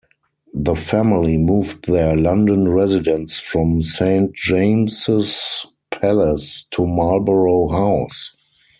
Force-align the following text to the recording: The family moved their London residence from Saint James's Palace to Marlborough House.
The 0.55 0.73
family 0.75 1.37
moved 1.37 1.85
their 1.85 2.17
London 2.17 2.67
residence 2.67 3.37
from 3.39 3.83
Saint 3.83 4.33
James's 4.33 5.63
Palace 5.91 6.63
to 6.71 6.87
Marlborough 6.87 7.67
House. 7.67 8.33